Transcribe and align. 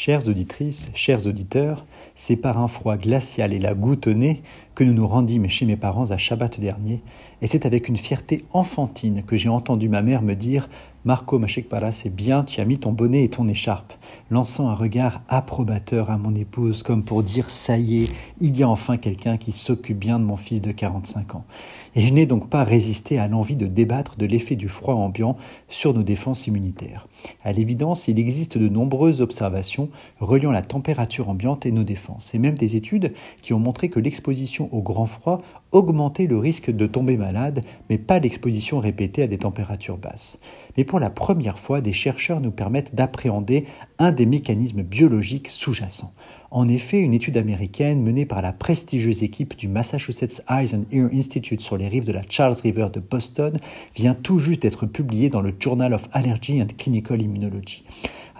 Chères 0.00 0.28
auditrices, 0.28 0.92
chers 0.94 1.26
auditeurs, 1.26 1.84
c'est 2.14 2.36
par 2.36 2.58
un 2.60 2.68
froid 2.68 2.96
glacial 2.96 3.52
et 3.52 3.58
la 3.58 3.74
goutte 3.74 4.06
au 4.06 4.12
nez 4.12 4.42
que 4.76 4.84
nous 4.84 4.92
nous 4.92 5.08
rendîmes 5.08 5.48
chez 5.48 5.66
mes 5.66 5.74
parents 5.74 6.12
à 6.12 6.16
Shabbat 6.16 6.60
dernier, 6.60 7.02
et 7.42 7.48
c'est 7.48 7.66
avec 7.66 7.88
une 7.88 7.96
fierté 7.96 8.44
enfantine 8.52 9.24
que 9.24 9.36
j'ai 9.36 9.48
entendu 9.48 9.88
ma 9.88 10.00
mère 10.00 10.22
me 10.22 10.34
dire 10.34 10.68
Marco 11.08 11.38
Machekpara, 11.38 11.90
c'est 11.90 12.14
bien, 12.14 12.44
tu 12.44 12.60
as 12.60 12.66
mis 12.66 12.76
ton 12.76 12.92
bonnet 12.92 13.24
et 13.24 13.30
ton 13.30 13.48
écharpe, 13.48 13.94
lançant 14.30 14.68
un 14.68 14.74
regard 14.74 15.22
approbateur 15.30 16.10
à 16.10 16.18
mon 16.18 16.34
épouse, 16.34 16.82
comme 16.82 17.02
pour 17.02 17.22
dire 17.22 17.48
Ça 17.48 17.78
y 17.78 18.02
est, 18.02 18.08
il 18.40 18.58
y 18.58 18.62
a 18.62 18.68
enfin 18.68 18.98
quelqu'un 18.98 19.38
qui 19.38 19.52
s'occupe 19.52 19.98
bien 19.98 20.18
de 20.18 20.24
mon 20.26 20.36
fils 20.36 20.60
de 20.60 20.70
45 20.70 21.36
ans. 21.36 21.46
Et 21.94 22.02
je 22.02 22.12
n'ai 22.12 22.26
donc 22.26 22.50
pas 22.50 22.62
résisté 22.62 23.18
à 23.18 23.26
l'envie 23.26 23.56
de 23.56 23.66
débattre 23.66 24.18
de 24.18 24.26
l'effet 24.26 24.54
du 24.54 24.68
froid 24.68 24.96
ambiant 24.96 25.38
sur 25.70 25.94
nos 25.94 26.02
défenses 26.02 26.46
immunitaires. 26.46 27.08
À 27.42 27.52
l'évidence, 27.52 28.06
il 28.06 28.18
existe 28.18 28.58
de 28.58 28.68
nombreuses 28.68 29.22
observations 29.22 29.88
reliant 30.20 30.52
la 30.52 30.60
température 30.60 31.30
ambiante 31.30 31.64
et 31.64 31.72
nos 31.72 31.84
défenses, 31.84 32.34
et 32.34 32.38
même 32.38 32.56
des 32.56 32.76
études 32.76 33.14
qui 33.40 33.54
ont 33.54 33.58
montré 33.58 33.88
que 33.88 33.98
l'exposition 33.98 34.68
au 34.72 34.82
grand 34.82 35.06
froid 35.06 35.40
augmentait 35.72 36.26
le 36.26 36.38
risque 36.38 36.70
de 36.70 36.86
tomber 36.86 37.16
malade, 37.16 37.62
mais 37.90 37.98
pas 37.98 38.18
l'exposition 38.18 38.78
répétée 38.78 39.22
à 39.22 39.26
des 39.26 39.38
températures 39.38 39.98
basses. 39.98 40.38
Mais 40.76 40.84
pour 40.84 41.00
la 41.00 41.10
première 41.10 41.58
fois, 41.58 41.80
des 41.80 41.92
chercheurs 41.92 42.40
nous 42.40 42.50
permettent 42.50 42.94
d'appréhender 42.94 43.66
un 43.98 44.12
des 44.12 44.26
mécanismes 44.26 44.82
biologiques 44.82 45.48
sous-jacents. 45.48 46.12
En 46.50 46.66
effet, 46.66 47.00
une 47.00 47.12
étude 47.12 47.36
américaine 47.36 48.02
menée 48.02 48.24
par 48.24 48.40
la 48.40 48.52
prestigieuse 48.52 49.22
équipe 49.22 49.56
du 49.56 49.68
Massachusetts 49.68 50.42
Eyes 50.48 50.74
and 50.74 50.84
Ear 50.90 51.10
Institute 51.12 51.60
sur 51.60 51.76
les 51.76 51.88
rives 51.88 52.06
de 52.06 52.12
la 52.12 52.22
Charles 52.28 52.56
River 52.62 52.88
de 52.90 53.00
Boston 53.00 53.58
vient 53.94 54.14
tout 54.14 54.38
juste 54.38 54.62
d'être 54.62 54.86
publiée 54.86 55.28
dans 55.28 55.42
le 55.42 55.54
Journal 55.58 55.92
of 55.92 56.08
Allergy 56.12 56.62
and 56.62 56.68
Clinical 56.78 57.20
Immunology. 57.20 57.84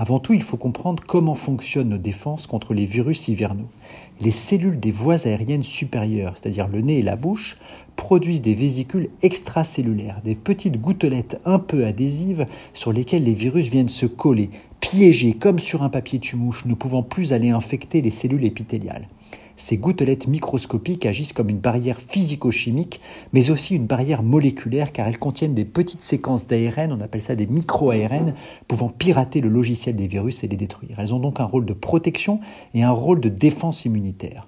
Avant 0.00 0.20
tout, 0.20 0.32
il 0.32 0.44
faut 0.44 0.56
comprendre 0.56 1.02
comment 1.04 1.34
fonctionnent 1.34 1.88
nos 1.88 1.98
défenses 1.98 2.46
contre 2.46 2.72
les 2.72 2.84
virus 2.84 3.26
hivernaux. 3.26 3.68
Les 4.20 4.30
cellules 4.30 4.78
des 4.78 4.92
voies 4.92 5.26
aériennes 5.26 5.64
supérieures, 5.64 6.34
c'est-à-dire 6.36 6.68
le 6.68 6.82
nez 6.82 7.00
et 7.00 7.02
la 7.02 7.16
bouche, 7.16 7.56
produisent 7.96 8.40
des 8.40 8.54
vésicules 8.54 9.10
extracellulaires, 9.22 10.20
des 10.24 10.36
petites 10.36 10.80
gouttelettes 10.80 11.40
un 11.44 11.58
peu 11.58 11.84
adhésives 11.84 12.46
sur 12.74 12.92
lesquelles 12.92 13.24
les 13.24 13.32
virus 13.32 13.66
viennent 13.66 13.88
se 13.88 14.06
coller, 14.06 14.50
piégés 14.78 15.32
comme 15.32 15.58
sur 15.58 15.82
un 15.82 15.88
papier 15.88 16.20
tumouche, 16.20 16.64
ne 16.64 16.74
pouvant 16.74 17.02
plus 17.02 17.32
aller 17.32 17.50
infecter 17.50 18.00
les 18.00 18.12
cellules 18.12 18.44
épithéliales. 18.44 19.08
Ces 19.58 19.76
gouttelettes 19.76 20.28
microscopiques 20.28 21.04
agissent 21.04 21.32
comme 21.32 21.50
une 21.50 21.58
barrière 21.58 22.00
physico-chimique, 22.00 23.00
mais 23.32 23.50
aussi 23.50 23.74
une 23.74 23.86
barrière 23.86 24.22
moléculaire 24.22 24.92
car 24.92 25.08
elles 25.08 25.18
contiennent 25.18 25.54
des 25.54 25.64
petites 25.64 26.02
séquences 26.02 26.46
d'ARN, 26.46 26.92
on 26.92 27.00
appelle 27.00 27.20
ça 27.20 27.34
des 27.34 27.46
micro-ARN, 27.46 28.34
pouvant 28.68 28.88
pirater 28.88 29.40
le 29.40 29.48
logiciel 29.48 29.96
des 29.96 30.06
virus 30.06 30.44
et 30.44 30.48
les 30.48 30.56
détruire. 30.56 31.00
Elles 31.00 31.12
ont 31.12 31.18
donc 31.18 31.40
un 31.40 31.44
rôle 31.44 31.66
de 31.66 31.72
protection 31.72 32.40
et 32.72 32.84
un 32.84 32.92
rôle 32.92 33.20
de 33.20 33.28
défense 33.28 33.84
immunitaire. 33.84 34.46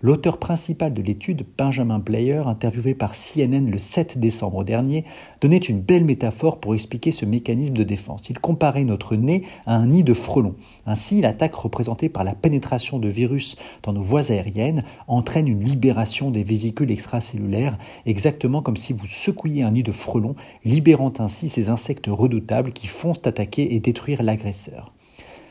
L'auteur 0.00 0.38
principal 0.38 0.94
de 0.94 1.02
l'étude, 1.02 1.44
Benjamin 1.58 1.98
Blair, 1.98 2.46
interviewé 2.46 2.94
par 2.94 3.16
CNN 3.16 3.68
le 3.68 3.78
7 3.78 4.16
décembre 4.18 4.62
dernier, 4.62 5.04
donnait 5.40 5.56
une 5.56 5.80
belle 5.80 6.04
métaphore 6.04 6.60
pour 6.60 6.76
expliquer 6.76 7.10
ce 7.10 7.24
mécanisme 7.24 7.74
de 7.74 7.82
défense. 7.82 8.30
Il 8.30 8.38
comparait 8.38 8.84
notre 8.84 9.16
nez 9.16 9.42
à 9.66 9.74
un 9.74 9.88
nid 9.88 10.04
de 10.04 10.14
frelons. 10.14 10.54
Ainsi, 10.86 11.20
l'attaque 11.20 11.56
représentée 11.56 12.08
par 12.08 12.22
la 12.22 12.36
pénétration 12.36 13.00
de 13.00 13.08
virus 13.08 13.56
dans 13.82 13.92
nos 13.92 14.00
voies 14.00 14.30
aériennes 14.30 14.84
entraîne 15.08 15.48
une 15.48 15.64
libération 15.64 16.30
des 16.30 16.44
vésicules 16.44 16.92
extracellulaires, 16.92 17.76
exactement 18.06 18.62
comme 18.62 18.76
si 18.76 18.92
vous 18.92 19.06
secouiez 19.08 19.64
un 19.64 19.72
nid 19.72 19.82
de 19.82 19.90
frelons, 19.90 20.36
libérant 20.64 21.12
ainsi 21.18 21.48
ces 21.48 21.70
insectes 21.70 22.06
redoutables 22.08 22.70
qui 22.70 22.86
foncent 22.86 23.26
attaquer 23.26 23.74
et 23.74 23.80
détruire 23.80 24.22
l'agresseur. 24.22 24.92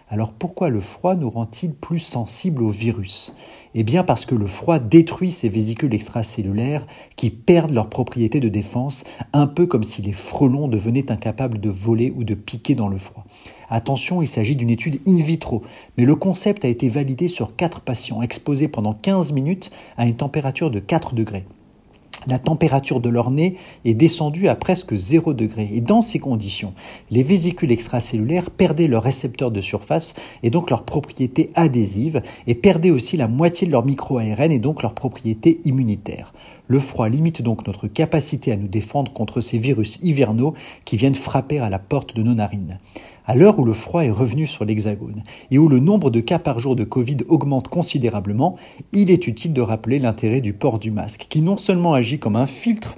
Alors 0.09 0.31
pourquoi 0.31 0.69
le 0.69 0.79
froid 0.79 1.15
nous 1.15 1.29
rend-il 1.29 1.73
plus 1.73 1.99
sensibles 1.99 2.63
au 2.63 2.69
virus? 2.69 3.35
Eh 3.75 3.83
bien 3.83 4.05
parce 4.05 4.25
que 4.25 4.35
le 4.35 4.47
froid 4.47 4.79
détruit 4.79 5.33
ces 5.33 5.49
vésicules 5.49 5.93
extracellulaires 5.93 6.87
qui 7.17 7.29
perdent 7.29 7.73
leur 7.73 7.89
propriété 7.89 8.39
de 8.39 8.47
défense, 8.47 9.03
un 9.33 9.47
peu 9.47 9.65
comme 9.65 9.83
si 9.83 10.01
les 10.01 10.13
frelons 10.13 10.69
devenaient 10.69 11.11
incapables 11.11 11.59
de 11.59 11.69
voler 11.69 12.13
ou 12.15 12.23
de 12.23 12.35
piquer 12.35 12.73
dans 12.73 12.87
le 12.87 12.97
froid. 12.97 13.25
Attention, 13.69 14.21
il 14.21 14.29
s'agit 14.29 14.55
d'une 14.55 14.69
étude 14.69 15.01
in 15.05 15.21
vitro, 15.21 15.63
mais 15.97 16.05
le 16.05 16.15
concept 16.15 16.63
a 16.63 16.69
été 16.69 16.87
validé 16.87 17.27
sur 17.27 17.57
4 17.57 17.81
patients 17.81 18.21
exposés 18.21 18.69
pendant 18.69 18.93
15 18.93 19.33
minutes 19.33 19.71
à 19.97 20.07
une 20.07 20.15
température 20.15 20.71
de 20.71 20.79
4 20.79 21.15
degrés 21.15 21.45
la 22.25 22.39
température 22.39 22.99
de 22.99 23.09
leur 23.09 23.29
nez 23.29 23.57
est 23.85 23.93
descendue 23.93 24.47
à 24.47 24.55
presque 24.55 24.95
0 24.95 25.33
degré. 25.33 25.69
Et 25.73 25.81
dans 25.81 26.01
ces 26.01 26.19
conditions, 26.19 26.73
les 27.11 27.23
vésicules 27.23 27.71
extracellulaires 27.71 28.49
perdaient 28.49 28.87
leur 28.87 29.03
récepteur 29.03 29.51
de 29.51 29.61
surface 29.61 30.15
et 30.43 30.49
donc 30.49 30.69
leur 30.69 30.83
propriété 30.83 31.51
adhésive 31.53 32.21
et 32.47 32.55
perdaient 32.55 32.91
aussi 32.91 33.17
la 33.17 33.27
moitié 33.27 33.67
de 33.67 33.71
leur 33.71 33.85
micro-ARN 33.85 34.51
et 34.51 34.59
donc 34.59 34.81
leur 34.81 34.93
propriété 34.93 35.59
immunitaire. 35.63 36.33
Le 36.67 36.79
froid 36.81 37.07
limite 37.07 37.41
donc 37.41 37.65
notre 37.65 37.87
capacité 37.87 38.51
à 38.51 38.57
nous 38.57 38.67
défendre 38.67 39.13
contre 39.13 39.39
ces 39.39 39.57
virus 39.57 39.99
hivernaux 40.01 40.53
qui 40.83 40.97
viennent 40.97 41.15
frapper 41.15 41.59
à 41.59 41.69
la 41.69 41.79
porte 41.79 42.15
de 42.15 42.23
nos 42.23 42.33
narines. 42.33 42.79
À 43.29 43.35
l'heure 43.35 43.59
où 43.59 43.65
le 43.65 43.73
froid 43.73 44.05
est 44.05 44.09
revenu 44.09 44.47
sur 44.47 44.63
l'Hexagone 44.63 45.21
et 45.51 45.57
où 45.57 45.67
le 45.67 45.79
nombre 45.79 46.09
de 46.09 46.21
cas 46.21 46.39
par 46.39 46.59
jour 46.59 46.77
de 46.77 46.85
Covid 46.85 47.17
augmente 47.27 47.67
considérablement, 47.67 48.55
il 48.93 49.11
est 49.11 49.27
utile 49.27 49.51
de 49.51 49.59
rappeler 49.59 49.99
l'intérêt 49.99 50.39
du 50.39 50.53
port 50.53 50.79
du 50.79 50.91
masque, 50.91 51.25
qui 51.27 51.41
non 51.41 51.57
seulement 51.57 51.93
agit 51.93 52.19
comme 52.19 52.37
un 52.37 52.45
filtre 52.45 52.95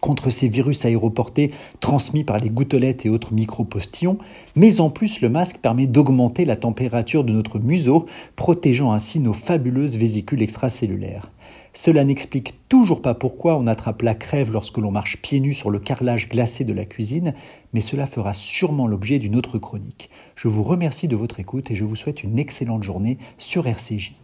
contre 0.00 0.30
ces 0.30 0.46
virus 0.46 0.84
aéroportés 0.84 1.50
transmis 1.80 2.22
par 2.22 2.38
les 2.38 2.50
gouttelettes 2.50 3.04
et 3.04 3.08
autres 3.08 3.34
micro-postillons, 3.34 4.18
mais 4.54 4.80
en 4.80 4.90
plus 4.90 5.20
le 5.20 5.28
masque 5.28 5.58
permet 5.58 5.88
d'augmenter 5.88 6.44
la 6.44 6.54
température 6.54 7.24
de 7.24 7.32
notre 7.32 7.58
museau, 7.58 8.06
protégeant 8.36 8.92
ainsi 8.92 9.18
nos 9.18 9.32
fabuleuses 9.32 9.96
vésicules 9.96 10.40
extracellulaires. 10.40 11.28
Cela 11.74 12.04
n'explique 12.04 12.54
toujours 12.68 13.02
pas 13.02 13.14
pourquoi 13.14 13.56
on 13.56 13.66
attrape 13.66 14.02
la 14.02 14.14
crève 14.14 14.52
lorsque 14.52 14.78
l'on 14.78 14.90
marche 14.90 15.20
pieds 15.22 15.40
nus 15.40 15.54
sur 15.54 15.70
le 15.70 15.78
carrelage 15.78 16.28
glacé 16.28 16.64
de 16.64 16.72
la 16.72 16.84
cuisine, 16.84 17.34
mais 17.72 17.80
cela 17.80 18.06
fera 18.06 18.32
sûrement 18.32 18.86
l'objet 18.86 19.18
d'une 19.18 19.36
autre 19.36 19.58
chronique. 19.58 20.10
Je 20.36 20.48
vous 20.48 20.62
remercie 20.62 21.08
de 21.08 21.16
votre 21.16 21.40
écoute 21.40 21.70
et 21.70 21.74
je 21.74 21.84
vous 21.84 21.96
souhaite 21.96 22.22
une 22.22 22.38
excellente 22.38 22.82
journée 22.82 23.18
sur 23.38 23.66
RCJ. 23.66 24.14